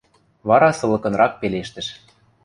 Вара 0.49 0.69
сылыкынрак 0.77 1.33
пелештӹш: 1.41 1.87